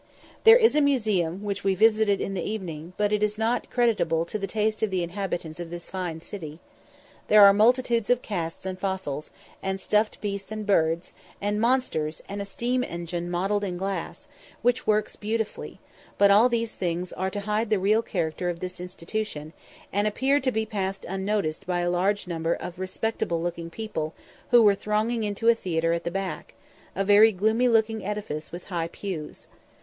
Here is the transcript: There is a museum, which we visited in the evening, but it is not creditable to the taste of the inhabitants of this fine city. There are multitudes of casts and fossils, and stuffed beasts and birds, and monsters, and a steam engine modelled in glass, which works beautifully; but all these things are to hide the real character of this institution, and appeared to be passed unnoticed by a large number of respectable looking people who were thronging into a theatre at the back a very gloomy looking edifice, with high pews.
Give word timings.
There 0.45 0.57
is 0.57 0.75
a 0.75 0.81
museum, 0.81 1.43
which 1.43 1.63
we 1.63 1.75
visited 1.75 2.19
in 2.19 2.33
the 2.33 2.41
evening, 2.41 2.93
but 2.97 3.13
it 3.13 3.21
is 3.21 3.37
not 3.37 3.69
creditable 3.69 4.25
to 4.25 4.39
the 4.39 4.47
taste 4.47 4.81
of 4.81 4.89
the 4.89 5.03
inhabitants 5.03 5.59
of 5.59 5.69
this 5.69 5.91
fine 5.91 6.21
city. 6.21 6.59
There 7.27 7.43
are 7.45 7.53
multitudes 7.53 8.09
of 8.09 8.23
casts 8.23 8.65
and 8.65 8.79
fossils, 8.79 9.29
and 9.61 9.79
stuffed 9.79 10.19
beasts 10.19 10.51
and 10.51 10.65
birds, 10.65 11.13
and 11.39 11.61
monsters, 11.61 12.23
and 12.27 12.41
a 12.41 12.45
steam 12.45 12.83
engine 12.83 13.29
modelled 13.29 13.63
in 13.63 13.77
glass, 13.77 14.27
which 14.63 14.87
works 14.87 15.15
beautifully; 15.15 15.79
but 16.17 16.31
all 16.31 16.49
these 16.49 16.73
things 16.73 17.13
are 17.13 17.29
to 17.29 17.41
hide 17.41 17.69
the 17.69 17.77
real 17.77 18.01
character 18.01 18.49
of 18.49 18.59
this 18.59 18.79
institution, 18.81 19.53
and 19.93 20.07
appeared 20.07 20.43
to 20.45 20.51
be 20.51 20.65
passed 20.65 21.05
unnoticed 21.07 21.67
by 21.67 21.81
a 21.81 21.91
large 21.91 22.25
number 22.27 22.55
of 22.55 22.79
respectable 22.79 23.39
looking 23.39 23.69
people 23.69 24.15
who 24.49 24.63
were 24.63 24.73
thronging 24.73 25.23
into 25.23 25.47
a 25.47 25.53
theatre 25.53 25.93
at 25.93 26.05
the 26.05 26.09
back 26.09 26.55
a 26.95 27.03
very 27.05 27.31
gloomy 27.31 27.67
looking 27.67 28.03
edifice, 28.03 28.51
with 28.51 28.63
high 28.73 28.87
pews. 28.87 29.45